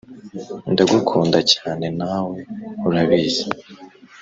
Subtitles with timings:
[0.71, 2.39] Ndagukunda cyane nawe
[2.87, 3.45] urabizi